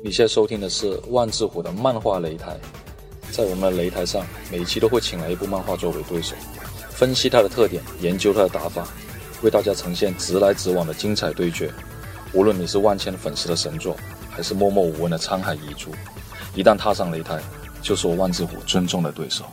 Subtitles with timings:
[0.00, 2.56] 你现在收听的是万智虎的漫画擂台，
[3.30, 6.34] 在我们的擂台上，每期都会请来一部漫画作为对手，
[6.88, 8.88] 分析它的特点，研究它的打法，
[9.42, 11.70] 为大家呈现直来直往的精彩对决。
[12.32, 13.94] 无论你是万千粉丝的神作，
[14.30, 15.90] 还是默默无闻的沧海遗珠，
[16.54, 17.38] 一旦踏上擂台，
[17.82, 19.44] 就是我万智虎尊重的对手。